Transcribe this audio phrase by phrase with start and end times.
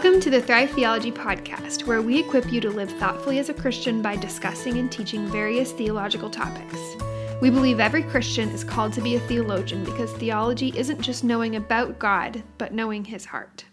[0.00, 3.52] Welcome to the Thrive Theology Podcast, where we equip you to live thoughtfully as a
[3.52, 6.78] Christian by discussing and teaching various theological topics.
[7.40, 11.56] We believe every Christian is called to be a theologian because theology isn't just knowing
[11.56, 13.64] about God, but knowing his heart.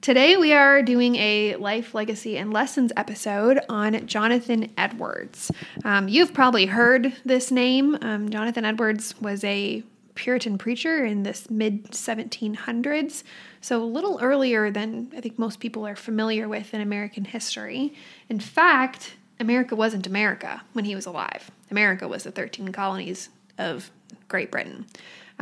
[0.00, 5.50] Today, we are doing a life, legacy, and lessons episode on Jonathan Edwards.
[5.84, 7.98] Um, you've probably heard this name.
[8.00, 9.82] Um, Jonathan Edwards was a
[10.14, 13.22] Puritan preacher in this mid 1700s,
[13.60, 17.94] so a little earlier than I think most people are familiar with in American history.
[18.28, 21.50] In fact, America wasn't America when he was alive.
[21.70, 23.90] America was the 13 colonies of
[24.28, 24.86] Great Britain.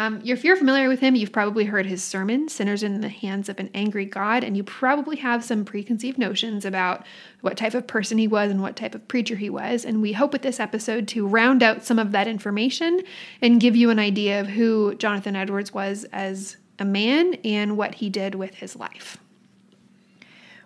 [0.01, 3.47] Um, if you're familiar with him, you've probably heard his sermon, Sinners in the Hands
[3.51, 7.05] of an Angry God, and you probably have some preconceived notions about
[7.43, 9.85] what type of person he was and what type of preacher he was.
[9.85, 13.03] And we hope with this episode to round out some of that information
[13.43, 17.97] and give you an idea of who Jonathan Edwards was as a man and what
[17.97, 19.19] he did with his life.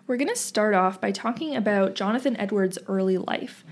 [0.07, 3.65] We're going to start off by talking about Jonathan Edwards' early life.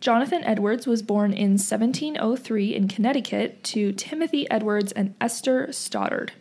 [0.00, 6.32] Jonathan Edwards was born in 1703 in Connecticut to Timothy Edwards and Esther Stoddard.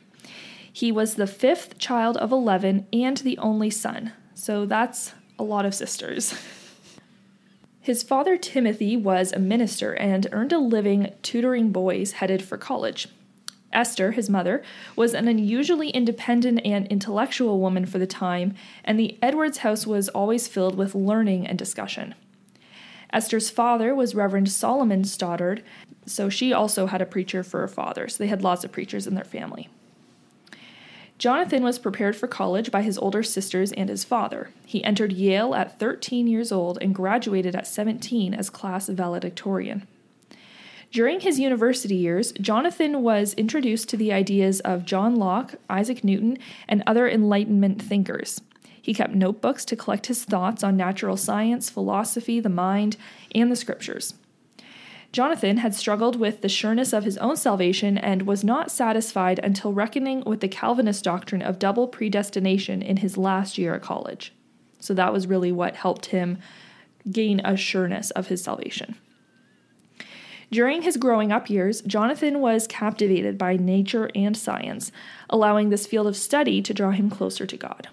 [0.72, 5.66] He was the fifth child of 11 and the only son, so that's a lot
[5.66, 6.36] of sisters.
[7.82, 13.08] His father, Timothy, was a minister and earned a living tutoring boys headed for college.
[13.74, 14.62] Esther, his mother,
[14.96, 20.10] was an unusually independent and intellectual woman for the time, and the Edwards house was
[20.10, 22.14] always filled with learning and discussion.
[23.12, 25.64] Esther's father was Reverend Solomon Stoddard,
[26.06, 29.08] so she also had a preacher for a father, so they had lots of preachers
[29.08, 29.70] in their family.
[31.18, 34.52] Jonathan was prepared for college by his older sisters and his father.
[34.66, 39.88] He entered Yale at 13 years old and graduated at 17 as class valedictorian.
[40.92, 46.38] During his university years, Jonathan was introduced to the ideas of John Locke, Isaac Newton,
[46.68, 48.42] and other Enlightenment thinkers.
[48.88, 52.96] He kept notebooks to collect his thoughts on natural science, philosophy, the mind,
[53.36, 54.14] and the scriptures.
[55.12, 59.74] Jonathan had struggled with the sureness of his own salvation and was not satisfied until
[59.74, 64.32] reckoning with the Calvinist doctrine of double predestination in his last year at college.
[64.80, 66.38] So that was really what helped him
[67.12, 68.96] gain a sureness of his salvation.
[70.50, 74.94] During his growing up years, Jonathan was captivated by nature and science,
[75.30, 77.90] allowing this field of study to draw him closer to God.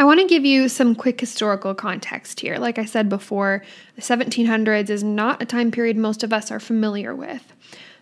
[0.00, 2.56] I want to give you some quick historical context here.
[2.56, 3.62] Like I said before,
[3.96, 7.52] the 1700s is not a time period most of us are familiar with.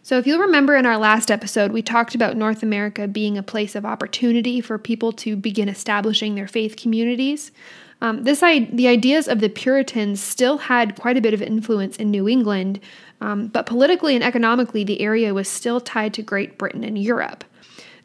[0.04, 3.42] So, if you'll remember in our last episode, we talked about North America being a
[3.42, 7.50] place of opportunity for people to begin establishing their faith communities.
[8.00, 12.12] Um, this the ideas of the Puritans still had quite a bit of influence in
[12.12, 12.78] New England,
[13.20, 17.42] um, but politically and economically, the area was still tied to Great Britain and Europe.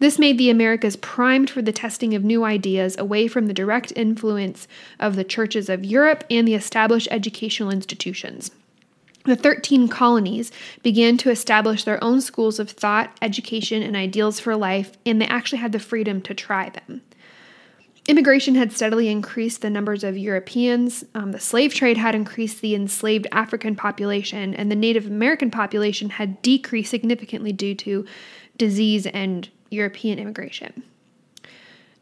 [0.03, 3.93] This made the Americas primed for the testing of new ideas away from the direct
[3.95, 4.67] influence
[4.99, 8.51] of the churches of Europe and the established educational institutions.
[9.23, 14.57] The 13 colonies began to establish their own schools of thought, education, and ideals for
[14.57, 17.01] life, and they actually had the freedom to try them.
[18.05, 21.05] Immigration had steadily increased the numbers of Europeans.
[21.15, 26.09] Um, the slave trade had increased the enslaved African population, and the Native American population
[26.09, 28.05] had decreased significantly due to
[28.57, 30.84] disease and European immigration.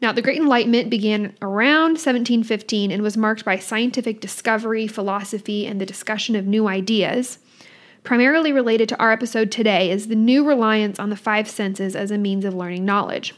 [0.00, 5.80] Now, the Great Enlightenment began around 1715 and was marked by scientific discovery, philosophy, and
[5.80, 7.38] the discussion of new ideas.
[8.02, 12.10] Primarily related to our episode today is the new reliance on the five senses as
[12.10, 13.32] a means of learning knowledge.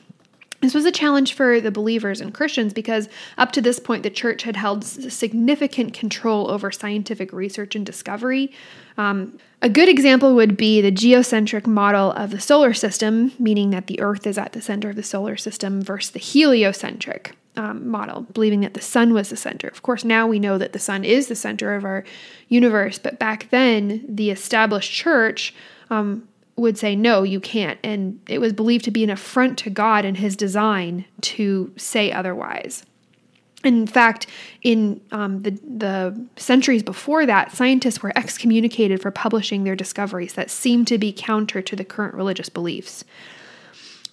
[0.64, 4.08] This was a challenge for the believers and Christians because up to this point, the
[4.08, 8.50] church had held significant control over scientific research and discovery.
[8.96, 13.88] Um, a good example would be the geocentric model of the solar system, meaning that
[13.88, 18.22] the Earth is at the center of the solar system, versus the heliocentric um, model,
[18.32, 19.68] believing that the sun was the center.
[19.68, 22.04] Of course, now we know that the sun is the center of our
[22.48, 25.54] universe, but back then, the established church
[25.90, 26.26] um,
[26.56, 27.78] would say, no, you can't.
[27.82, 32.12] And it was believed to be an affront to God and his design to say
[32.12, 32.84] otherwise.
[33.64, 34.26] In fact,
[34.62, 40.50] in um, the, the centuries before that, scientists were excommunicated for publishing their discoveries that
[40.50, 43.04] seemed to be counter to the current religious beliefs.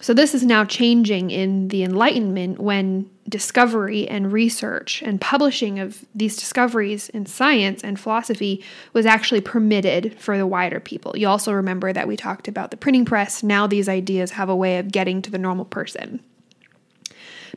[0.00, 6.04] So, this is now changing in the Enlightenment when discovery and research and publishing of
[6.14, 11.16] these discoveries in science and philosophy was actually permitted for the wider people.
[11.16, 13.42] You also remember that we talked about the printing press.
[13.42, 16.20] Now, these ideas have a way of getting to the normal person.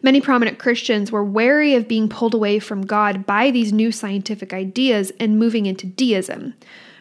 [0.02, 4.54] Many prominent Christians were wary of being pulled away from God by these new scientific
[4.54, 6.54] ideas and moving into deism.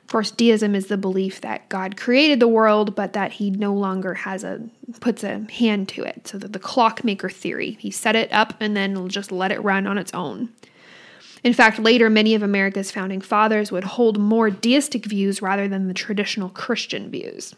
[0.04, 3.72] Of course, deism is the belief that God created the world, but that he no
[3.72, 4.60] longer has a
[5.00, 6.28] puts a hand to it.
[6.28, 9.86] So that the clockmaker theory, he set it up and then just let it run
[9.86, 10.50] on its own.
[11.42, 15.88] In fact, later many of America's founding fathers would hold more deistic views rather than
[15.88, 17.54] the traditional Christian views.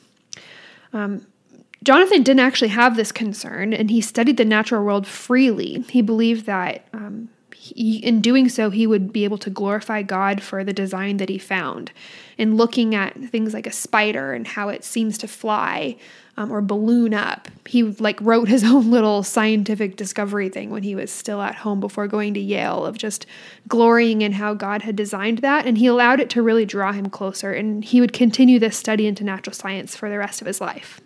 [0.92, 1.26] Um,
[1.82, 5.84] Jonathan didn't actually have this concern, and he studied the natural world freely.
[5.88, 6.85] He believed that
[7.74, 11.28] he, in doing so, he would be able to glorify God for the design that
[11.28, 11.92] he found.
[12.38, 15.96] In looking at things like a spider and how it seems to fly
[16.36, 20.94] um, or balloon up, he like wrote his own little scientific discovery thing when he
[20.94, 23.26] was still at home before going to Yale of just
[23.68, 27.08] glorying in how God had designed that, and he allowed it to really draw him
[27.08, 27.52] closer.
[27.52, 31.00] And he would continue this study into natural science for the rest of his life.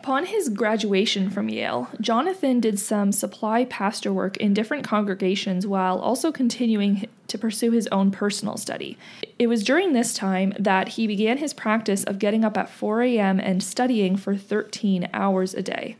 [0.00, 5.98] Upon his graduation from Yale, Jonathan did some supply pastor work in different congregations while
[5.98, 8.96] also continuing to pursue his own personal study.
[9.40, 13.02] It was during this time that he began his practice of getting up at 4
[13.02, 13.40] a.m.
[13.40, 15.96] and studying for 13 hours a day.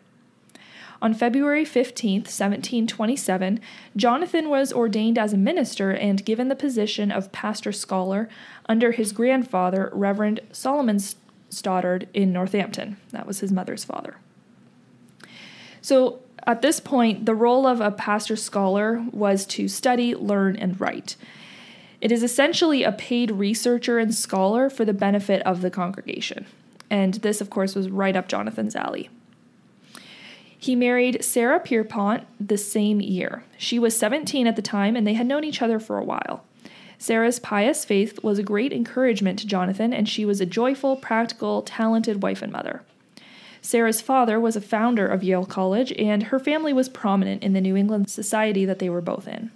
[1.02, 3.60] On February 15, 1727,
[3.96, 8.28] Jonathan was ordained as a minister and given the position of pastor scholar
[8.68, 11.00] under his grandfather, Reverend Solomon
[11.50, 12.96] Stoddard in Northampton.
[13.10, 14.16] That was his mother's father.
[15.80, 20.80] So at this point, the role of a pastor scholar was to study, learn, and
[20.80, 21.16] write.
[22.00, 26.46] It is essentially a paid researcher and scholar for the benefit of the congregation.
[26.90, 29.10] And this, of course, was right up Jonathan's alley.
[30.56, 33.44] He married Sarah Pierpont the same year.
[33.56, 36.44] She was 17 at the time, and they had known each other for a while.
[36.98, 41.62] Sarah's pious faith was a great encouragement to Jonathan, and she was a joyful, practical,
[41.62, 42.82] talented wife and mother.
[43.62, 47.60] Sarah's father was a founder of Yale College, and her family was prominent in the
[47.60, 49.50] New England society that they were both in.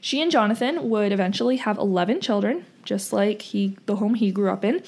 [0.00, 4.50] She and Jonathan would eventually have 11 children, just like he the home he grew
[4.50, 4.82] up in.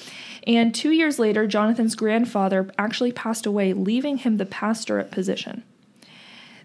[0.47, 5.63] And 2 years later, Jonathan's grandfather actually passed away, leaving him the pastorate position.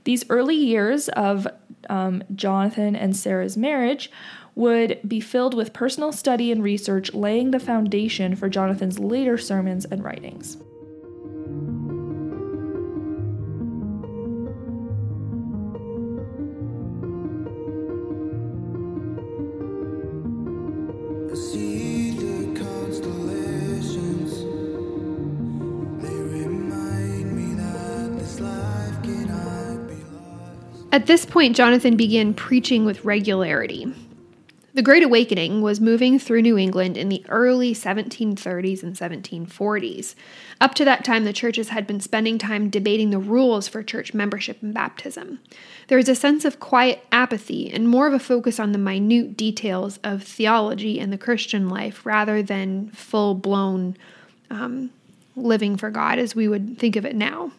[0.04, 1.48] These early years of
[1.90, 4.12] um, Jonathan and Sarah's marriage
[4.56, 9.86] would be filled with personal study and research, laying the foundation for Jonathan's later sermons
[9.86, 10.58] and writings.
[30.96, 33.94] At this point, Jonathan began preaching with regularity.
[34.76, 40.16] The Great Awakening was moving through New England in the early 1730s and 1740s.
[40.62, 44.14] Up to that time, the churches had been spending time debating the rules for church
[44.14, 45.40] membership and baptism.
[45.90, 49.36] There was a sense of quiet apathy and more of a focus on the minute
[49.36, 53.98] details of theology and the Christian life rather than full blown
[54.50, 54.92] um,
[55.36, 57.52] living for God as we would think of it now.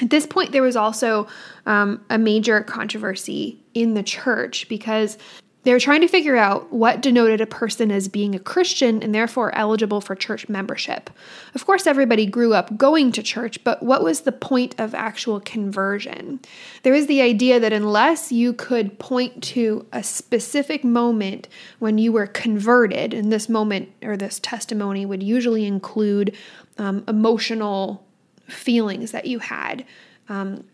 [0.00, 1.26] At this point, there was also
[1.66, 5.18] um, a major controversy in the church because
[5.62, 9.14] they were trying to figure out what denoted a person as being a Christian and
[9.14, 11.10] therefore eligible for church membership.
[11.54, 15.38] Of course, everybody grew up going to church, but what was the point of actual
[15.38, 16.40] conversion?
[16.82, 21.46] There was the idea that unless you could point to a specific moment
[21.78, 26.34] when you were converted, and this moment or this testimony would usually include
[26.78, 28.06] um, emotional
[28.50, 29.84] feelings that you had.
[30.28, 30.64] Um,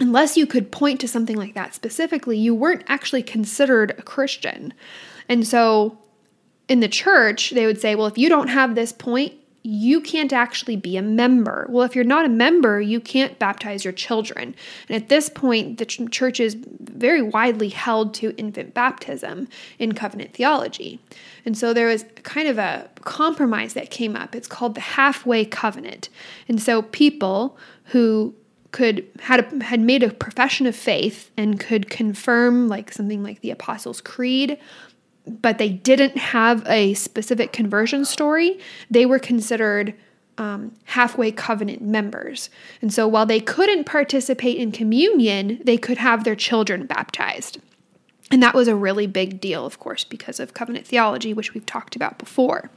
[0.00, 4.74] unless you could point to something like that specifically, you weren't actually considered a Christian.
[5.28, 5.98] And so
[6.68, 9.34] in the church, they would say, well, if you don't have this point,
[9.70, 11.66] you can't actually be a member.
[11.68, 14.54] Well, if you're not a member, you can't baptize your children.
[14.88, 19.46] And at this point, the ch- church is very widely held to infant baptism
[19.78, 21.00] in covenant theology.
[21.44, 24.34] And so there was kind of a compromise that came up.
[24.34, 26.08] It's called the halfway covenant.
[26.48, 28.34] And so people who
[28.70, 33.40] could had a, had made a profession of faith and could confirm like something like
[33.42, 34.58] the Apostles' Creed
[35.28, 38.58] but they didn't have a specific conversion story,
[38.90, 39.94] they were considered
[40.38, 42.48] um, halfway covenant members.
[42.80, 47.58] And so while they couldn't participate in communion, they could have their children baptized.
[48.30, 51.66] And that was a really big deal, of course, because of covenant theology, which we've
[51.66, 52.70] talked about before.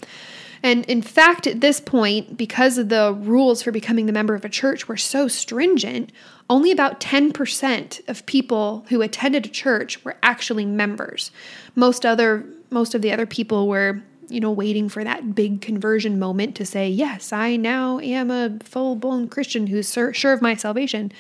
[0.63, 4.45] And in fact, at this point, because of the rules for becoming the member of
[4.45, 6.11] a church were so stringent,
[6.51, 11.31] only about 10% of people who attended a church were actually members.
[11.75, 16.19] Most other most of the other people were, you know, waiting for that big conversion
[16.19, 21.11] moment to say, "Yes, I now am a full-blown Christian who's sure of my salvation."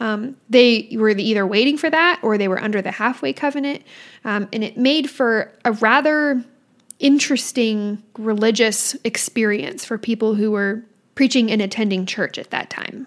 [0.00, 3.82] Um, they were either waiting for that or they were under the halfway covenant,
[4.24, 6.44] um, and it made for a rather
[6.98, 10.82] interesting religious experience for people who were
[11.14, 13.06] preaching and attending church at that time.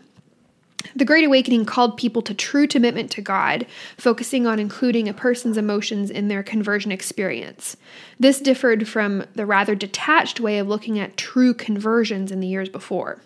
[0.96, 3.65] The Great Awakening called people to true commitment to God,
[3.98, 7.77] focusing on including a person's emotions in their conversion experience.
[8.20, 12.70] This differed from the rather detached way of looking at true conversions in the years
[12.70, 13.22] before.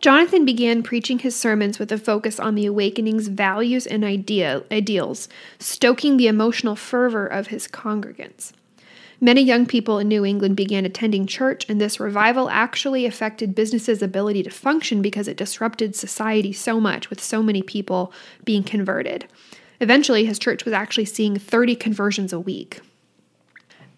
[0.00, 5.30] Jonathan began preaching his sermons with a focus on the awakening's values and idea, ideals,
[5.58, 8.52] stoking the emotional fervor of his congregants.
[9.20, 14.02] Many young people in New England began attending church, and this revival actually affected businesses'
[14.02, 18.12] ability to function because it disrupted society so much with so many people
[18.44, 19.26] being converted.
[19.80, 22.80] Eventually, his church was actually seeing 30 conversions a week.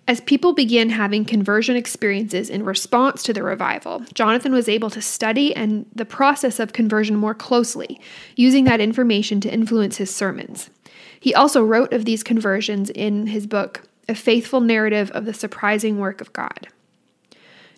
[0.09, 5.03] As people began having conversion experiences in response to the revival, Jonathan was able to
[5.03, 8.01] study and the process of conversion more closely,
[8.37, 10.71] using that information to influence his sermons.
[11.19, 15.99] He also wrote of these conversions in his book, A Faithful Narrative of the Surprising
[15.99, 16.69] Work of God.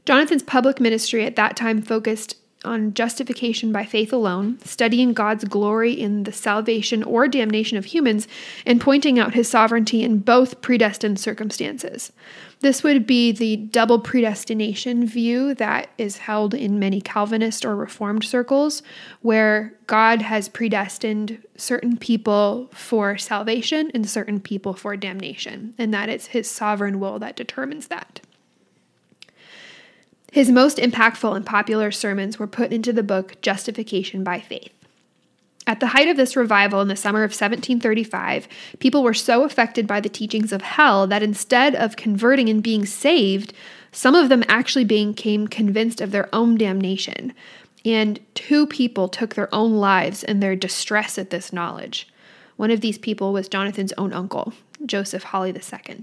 [0.04, 5.92] Jonathan's public ministry at that time focused on justification by faith alone, studying God's glory
[5.92, 8.26] in the salvation or damnation of humans,
[8.66, 12.12] and pointing out his sovereignty in both predestined circumstances.
[12.60, 18.24] This would be the double predestination view that is held in many Calvinist or Reformed
[18.24, 18.82] circles,
[19.22, 26.08] where God has predestined certain people for salvation and certain people for damnation, and that
[26.08, 28.20] it's his sovereign will that determines that.
[30.32, 34.77] His most impactful and popular sermons were put into the book Justification by Faith.
[35.68, 38.48] At the height of this revival in the summer of 1735,
[38.78, 42.86] people were so affected by the teachings of hell that instead of converting and being
[42.86, 43.52] saved,
[43.92, 47.34] some of them actually became convinced of their own damnation.
[47.84, 52.08] And two people took their own lives in their distress at this knowledge.
[52.56, 54.54] One of these people was Jonathan's own uncle,
[54.86, 56.00] Joseph Hawley II.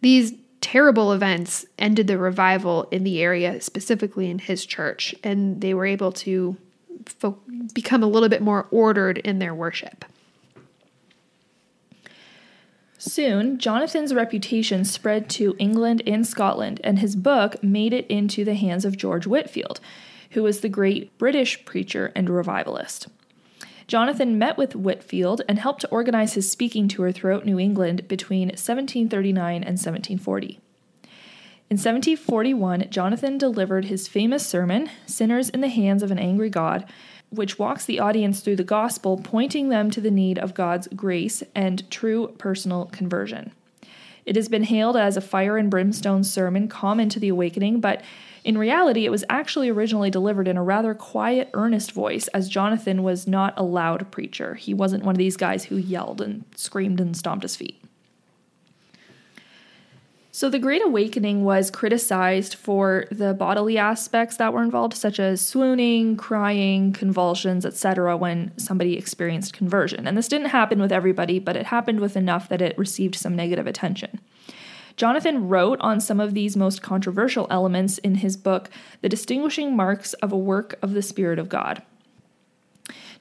[0.00, 5.74] These terrible events ended the revival in the area, specifically in his church, and they
[5.74, 6.56] were able to
[7.06, 7.38] fo-
[7.74, 10.04] become a little bit more ordered in their worship.
[12.98, 18.54] Soon, Jonathan's reputation spread to England and Scotland, and his book made it into the
[18.54, 19.80] hands of George Whitefield,
[20.30, 23.06] who was the great British preacher and revivalist.
[23.86, 28.48] Jonathan met with Whitefield and helped to organize his speaking tour throughout New England between
[28.48, 30.60] 1739 and 1740.
[31.68, 36.84] In 1741, Jonathan delivered his famous sermon, Sinners in the Hands of an Angry God,
[37.30, 41.42] which walks the audience through the gospel, pointing them to the need of God's grace
[41.56, 43.50] and true personal conversion.
[44.24, 48.00] It has been hailed as a fire and brimstone sermon common to the awakening, but
[48.44, 53.02] in reality, it was actually originally delivered in a rather quiet, earnest voice, as Jonathan
[53.02, 54.54] was not a loud preacher.
[54.54, 57.82] He wasn't one of these guys who yelled and screamed and stomped his feet.
[60.36, 65.40] So, the Great Awakening was criticized for the bodily aspects that were involved, such as
[65.40, 70.06] swooning, crying, convulsions, etc., when somebody experienced conversion.
[70.06, 73.34] And this didn't happen with everybody, but it happened with enough that it received some
[73.34, 74.20] negative attention.
[74.98, 78.68] Jonathan wrote on some of these most controversial elements in his book,
[79.00, 81.82] The Distinguishing Marks of a Work of the Spirit of God.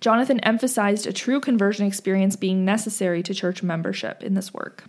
[0.01, 4.83] Jonathan emphasized a true conversion experience being necessary to church membership in this work.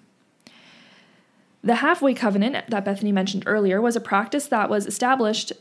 [1.63, 5.53] The halfway covenant that Bethany mentioned earlier was a practice that was established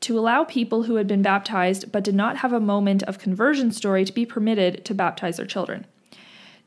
[0.00, 3.72] to allow people who had been baptized but did not have a moment of conversion
[3.72, 5.86] story to be permitted to baptize their children.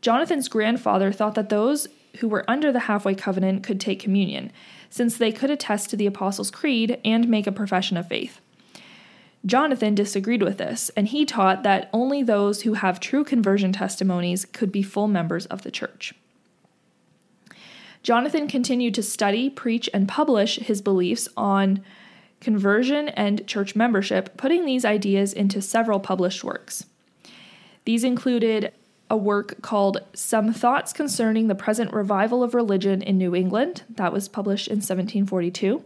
[0.02, 4.52] Jonathan's grandfather thought that those who were under the halfway covenant could take communion,
[4.90, 8.42] since they could attest to the Apostles' Creed and make a profession of faith.
[9.46, 14.46] Jonathan disagreed with this, and he taught that only those who have true conversion testimonies
[14.46, 16.14] could be full members of the church.
[18.04, 21.84] Jonathan continued to study, preach, and publish his beliefs on
[22.40, 26.86] conversion and church membership, putting these ideas into several published works.
[27.86, 28.74] These included
[29.10, 33.84] a work called Some Thoughts Concerning the Present Revival of Religion in New England.
[33.90, 35.84] That was published in 1742.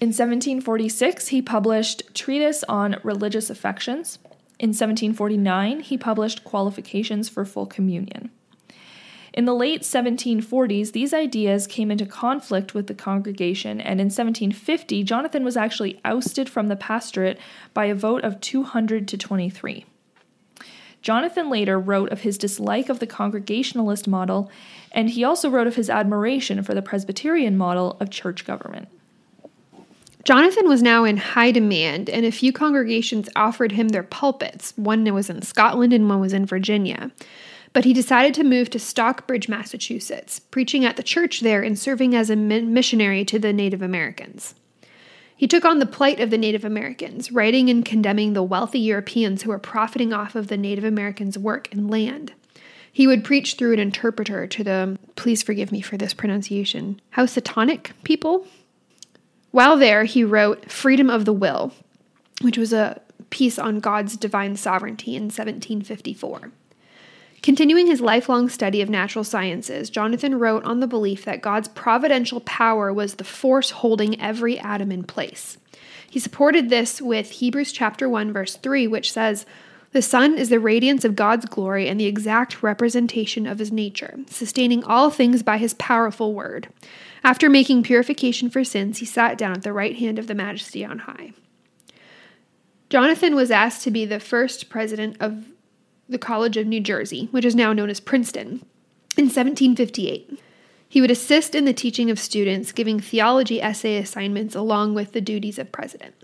[0.00, 4.18] In 1746, he published Treatise on Religious Affections.
[4.58, 8.30] In 1749, he published Qualifications for Full Communion.
[9.34, 15.02] In the late 1740s, these ideas came into conflict with the congregation, and in 1750,
[15.02, 17.40] Jonathan was actually ousted from the pastorate
[17.74, 19.86] by a vote of 200 to 23.
[21.02, 24.52] Jonathan later wrote of his dislike of the Congregationalist model,
[24.92, 28.86] and he also wrote of his admiration for the Presbyterian model of church government.
[30.22, 34.72] Jonathan was now in high demand, and a few congregations offered him their pulpits.
[34.76, 37.10] One was in Scotland and one was in Virginia.
[37.74, 42.14] But he decided to move to Stockbridge, Massachusetts, preaching at the church there and serving
[42.14, 44.54] as a missionary to the Native Americans.
[45.36, 49.42] He took on the plight of the Native Americans, writing and condemning the wealthy Europeans
[49.42, 52.32] who were profiting off of the Native Americans' work and land.
[52.92, 57.90] He would preach through an interpreter to the, please forgive me for this pronunciation, Housatonic
[58.04, 58.46] people.
[59.50, 61.72] While there, he wrote Freedom of the Will,
[62.40, 63.00] which was a
[63.30, 66.52] piece on God's divine sovereignty in 1754.
[67.44, 72.40] Continuing his lifelong study of natural sciences, Jonathan wrote on the belief that God's providential
[72.40, 75.58] power was the force holding every atom in place.
[76.08, 79.44] He supported this with Hebrews chapter 1 verse 3 which says,
[79.92, 84.20] "The Son is the radiance of God's glory and the exact representation of his nature,
[84.30, 86.68] sustaining all things by his powerful word."
[87.22, 90.82] After making purification for sins, he sat down at the right hand of the majesty
[90.82, 91.34] on high.
[92.88, 95.44] Jonathan was asked to be the first president of
[96.08, 98.64] the College of New Jersey, which is now known as Princeton,
[99.16, 100.40] in 1758.
[100.88, 105.20] He would assist in the teaching of students, giving theology essay assignments along with the
[105.20, 106.14] duties of president.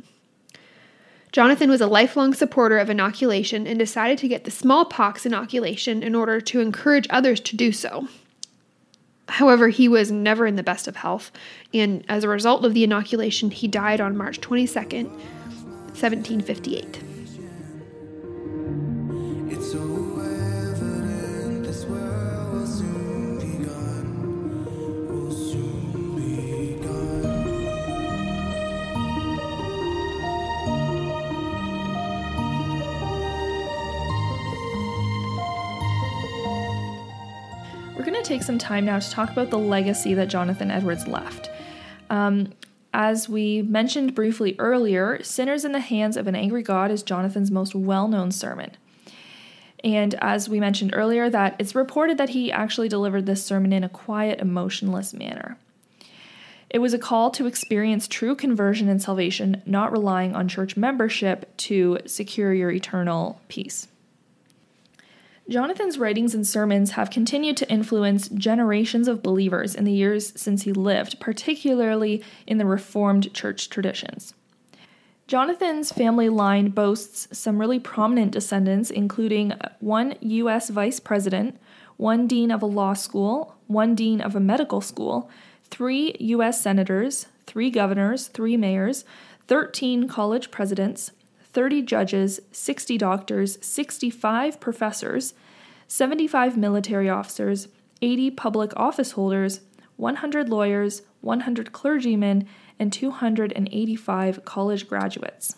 [1.32, 6.14] Jonathan was a lifelong supporter of inoculation and decided to get the smallpox inoculation in
[6.14, 8.08] order to encourage others to do so.
[9.28, 11.30] However, he was never in the best of health,
[11.72, 17.09] and as a result of the inoculation, he died on March 22nd, 1758.
[38.30, 41.50] Take some time now to talk about the legacy that Jonathan Edwards left.
[42.10, 42.52] Um,
[42.94, 47.50] as we mentioned briefly earlier, Sinners in the Hands of an Angry God is Jonathan's
[47.50, 48.76] most well known sermon.
[49.82, 53.82] And as we mentioned earlier, that it's reported that he actually delivered this sermon in
[53.82, 55.58] a quiet, emotionless manner.
[56.68, 61.56] It was a call to experience true conversion and salvation, not relying on church membership
[61.56, 63.88] to secure your eternal peace.
[65.50, 70.62] Jonathan's writings and sermons have continued to influence generations of believers in the years since
[70.62, 74.32] he lived, particularly in the Reformed church traditions.
[75.26, 80.70] Jonathan's family line boasts some really prominent descendants, including one U.S.
[80.70, 81.58] vice president,
[81.96, 85.28] one dean of a law school, one dean of a medical school,
[85.64, 86.60] three U.S.
[86.60, 89.04] senators, three governors, three mayors,
[89.48, 91.10] 13 college presidents,
[91.52, 95.34] 30 judges, 60 doctors, 65 professors,
[95.88, 97.68] 75 military officers,
[98.02, 99.60] 80 public office holders,
[99.96, 102.46] 100 lawyers, 100 clergymen,
[102.78, 105.56] and 285 college graduates.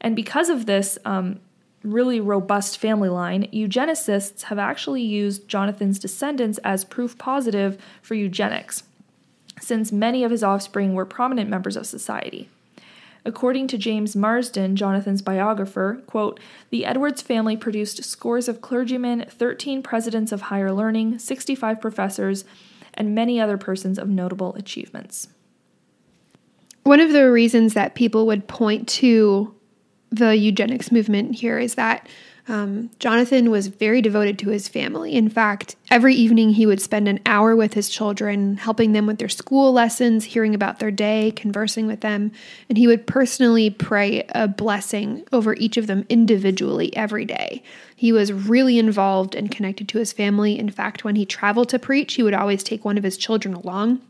[0.00, 1.40] And because of this um,
[1.82, 8.82] really robust family line, eugenicists have actually used Jonathan's descendants as proof positive for eugenics,
[9.60, 12.48] since many of his offspring were prominent members of society.
[13.28, 19.82] According to James Marsden, Jonathan's biographer, quote, the Edwards family produced scores of clergymen, 13
[19.82, 22.46] presidents of higher learning, 65 professors,
[22.94, 25.28] and many other persons of notable achievements.
[26.84, 29.54] One of the reasons that people would point to
[30.08, 32.08] the eugenics movement here is that
[32.48, 35.14] um, Jonathan was very devoted to his family.
[35.14, 39.18] In fact, every evening he would spend an hour with his children, helping them with
[39.18, 42.32] their school lessons, hearing about their day, conversing with them,
[42.68, 47.62] and he would personally pray a blessing over each of them individually every day.
[47.94, 50.58] He was really involved and connected to his family.
[50.58, 53.54] In fact, when he traveled to preach, he would always take one of his children
[53.54, 54.00] along.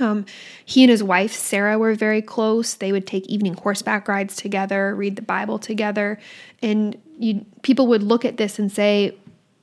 [0.00, 0.24] Um,
[0.64, 2.74] he and his wife, Sarah, were very close.
[2.74, 6.18] They would take evening horseback rides together, read the Bible together.
[6.62, 9.16] And you, people would look at this and say,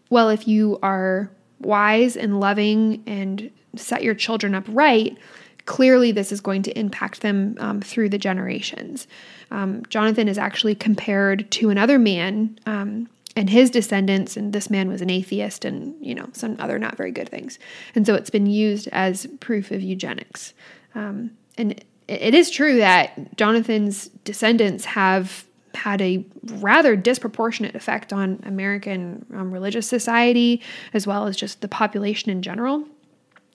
[0.10, 5.18] well, if you are wise and loving and set your children up right,
[5.66, 9.08] clearly this is going to impact them um, through the generations.
[9.52, 13.08] Um, Jonathan is actually compared to another man um,
[13.40, 16.98] and his descendants and this man was an atheist and you know some other not
[16.98, 17.58] very good things.
[17.96, 20.54] And so it's been used as proof of eugenics.
[20.94, 26.26] Um, and it is true that jonathan's descendants have had a
[26.56, 30.62] rather disproportionate effect on american um, religious society
[30.94, 32.86] as well as just the population in general.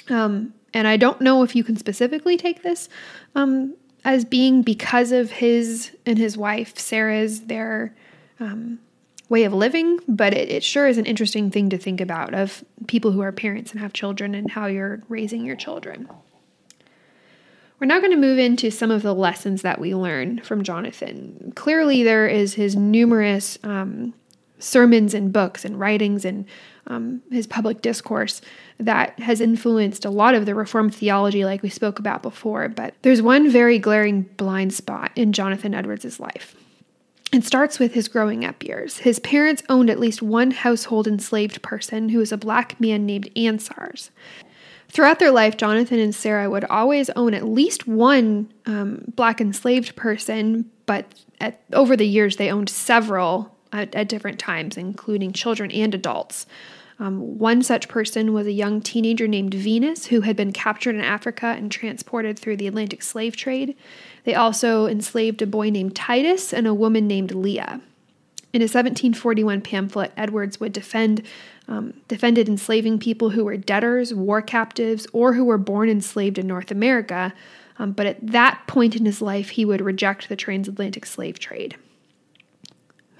[0.08, 2.88] Um, and i don't know if you can specifically take this
[3.34, 7.94] um, as being because of his and his wife sarah's their
[8.40, 8.78] um,
[9.28, 12.64] way of living, but it, it sure is an interesting thing to think about of
[12.86, 16.08] people who are parents and have children and how you're raising your children.
[17.80, 21.52] We're now going to move into some of the lessons that we learn from Jonathan.
[21.56, 24.14] Clearly, there is his numerous um,
[24.58, 26.46] sermons and books and writings and
[26.86, 28.40] um, his public discourse
[28.78, 32.68] that has influenced a lot of the Reformed theology, like we spoke about before.
[32.68, 36.56] But there's one very glaring blind spot in Jonathan Edwards' life.
[37.34, 38.98] It starts with his growing up years.
[38.98, 43.28] His parents owned at least one household enslaved person who was a black man named
[43.34, 44.10] Ansars.
[44.88, 49.96] Throughout their life, Jonathan and Sarah would always own at least one um, black enslaved
[49.96, 51.06] person, but
[51.40, 56.46] at, over the years, they owned several at, at different times, including children and adults.
[56.98, 61.00] Um, one such person was a young teenager named Venus who had been captured in
[61.00, 63.76] Africa and transported through the Atlantic slave trade.
[64.24, 67.80] They also enslaved a boy named Titus and a woman named Leah.
[68.52, 71.22] In a 1741 pamphlet, Edwards would defend
[71.66, 76.46] um, defended enslaving people who were debtors, war captives, or who were born enslaved in
[76.46, 77.32] North America.
[77.78, 81.76] Um, but at that point in his life, he would reject the transatlantic slave trade.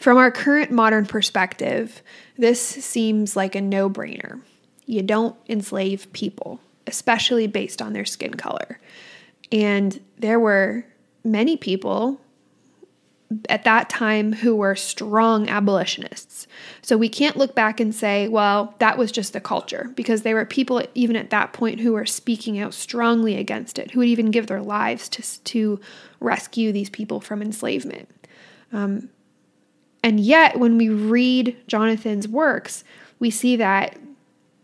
[0.05, 2.03] From our current modern perspective,
[2.37, 4.43] this seems like a no brainer.
[4.85, 8.79] You don't enslave people, especially based on their skin color.
[9.51, 10.85] And there were
[11.25, 12.21] many people
[13.49, 16.47] at that time who were strong abolitionists.
[16.83, 20.35] So we can't look back and say, well, that was just the culture, because there
[20.35, 24.09] were people even at that point who were speaking out strongly against it, who would
[24.09, 25.81] even give their lives to, to
[26.21, 28.11] rescue these people from enslavement.
[28.71, 29.09] Um,
[30.05, 32.85] and yet, when we read Jonathan's works,
[33.21, 33.99] we see that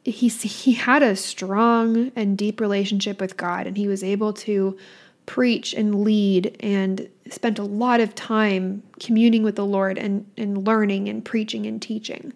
[0.05, 4.77] he, he had a strong and deep relationship with God, and he was able to
[5.25, 10.67] preach and lead and spent a lot of time communing with the Lord and, and
[10.67, 12.35] learning and preaching and teaching.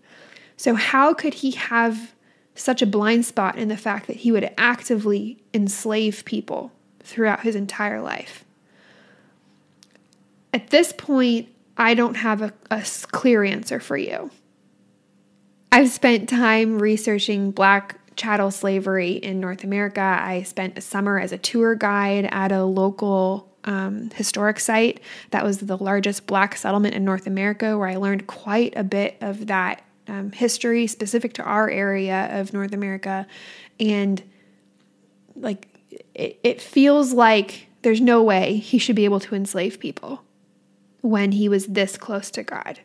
[0.57, 2.15] So, how could he have
[2.55, 7.55] such a blind spot in the fact that he would actively enslave people throughout his
[7.55, 8.47] entire life?
[10.55, 14.31] At this point, I don't have a, a clear answer for you.
[15.73, 20.01] I've spent time researching Black chattel slavery in North America.
[20.01, 25.45] I spent a summer as a tour guide at a local um, historic site that
[25.45, 29.47] was the largest black settlement in North America, where I learned quite a bit of
[29.49, 33.27] that um, history specific to our area of North America.
[33.81, 34.23] And
[35.35, 35.69] like,
[36.15, 40.24] it, it feels like there's no way he should be able to enslave people
[41.05, 42.81] when he was this close to God.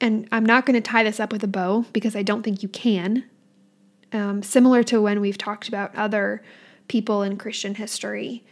[0.00, 2.62] And I'm not going to tie this up with a bow because I don't think
[2.62, 3.24] you can.
[4.14, 6.42] Um, similar to when we've talked about other
[6.88, 8.46] people in Christian history,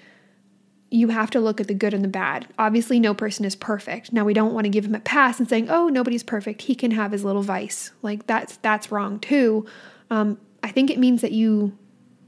[0.91, 2.49] you have to look at the good and the bad.
[2.59, 4.13] Obviously, no person is perfect.
[4.13, 6.63] Now, we don't want to give him a pass and saying, "Oh, nobody's perfect.
[6.63, 9.65] He can have his little vice." Like that's that's wrong too.
[10.11, 11.79] Um, I think it means that you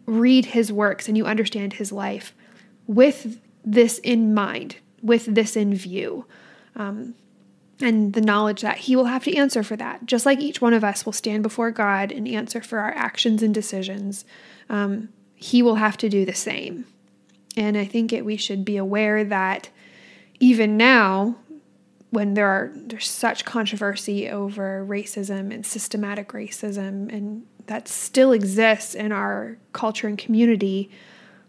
[0.07, 2.35] read his works and you understand his life
[2.87, 6.25] with this in mind, with this in view.
[6.77, 7.15] Um,
[7.81, 10.07] and the knowledge that He will have to answer for that.
[10.07, 13.43] Just like each one of us will stand before God and answer for our actions
[13.43, 14.25] and decisions,
[14.69, 16.87] um, He will have to do the same.
[17.57, 19.71] And I think it, we should be aware that
[20.41, 21.37] even now,
[22.11, 28.95] when there are there's such controversy over racism and systematic racism, and that still exists
[28.95, 30.91] in our culture and community,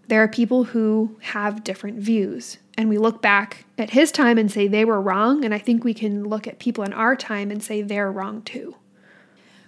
[0.08, 4.52] there are people who have different views and we look back at his time and
[4.52, 5.46] say they were wrong.
[5.46, 8.42] And I think we can look at people in our time and say they're wrong
[8.42, 8.76] too.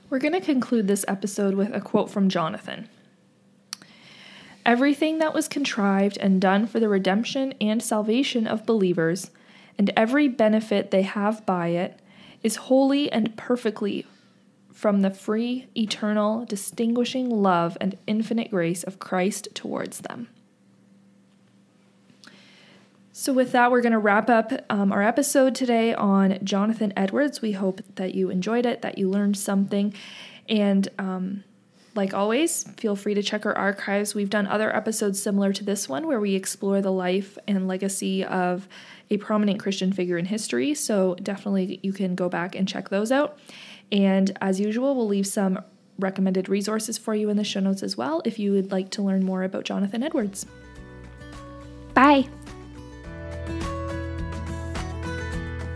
[0.10, 2.90] We're going to conclude this episode with a quote from Jonathan.
[4.66, 9.32] Everything that was contrived and done for the redemption and salvation of believers,
[9.78, 12.00] and every benefit they have by it,
[12.44, 14.06] is wholly and perfectly
[14.74, 20.28] from the free, eternal, distinguishing love and infinite grace of Christ towards them.
[23.20, 27.42] So, with that, we're going to wrap up um, our episode today on Jonathan Edwards.
[27.42, 29.96] We hope that you enjoyed it, that you learned something.
[30.48, 31.44] And um,
[31.96, 34.14] like always, feel free to check our archives.
[34.14, 38.24] We've done other episodes similar to this one where we explore the life and legacy
[38.24, 38.68] of
[39.10, 40.76] a prominent Christian figure in history.
[40.76, 43.40] So, definitely you can go back and check those out.
[43.92, 45.64] And as usual, we'll leave some
[45.98, 49.02] recommended resources for you in the show notes as well if you would like to
[49.02, 50.46] learn more about Jonathan Edwards.
[51.96, 52.28] Bye.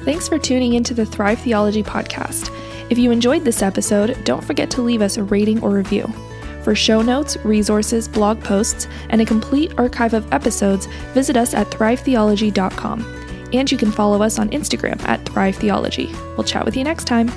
[0.03, 2.49] Thanks for tuning into the Thrive Theology podcast.
[2.89, 6.11] If you enjoyed this episode, don't forget to leave us a rating or review.
[6.63, 11.67] For show notes, resources, blog posts, and a complete archive of episodes, visit us at
[11.67, 13.49] thrivetheology.com.
[13.53, 16.07] And you can follow us on Instagram at Thrive Theology.
[16.35, 17.31] We'll chat with you next time.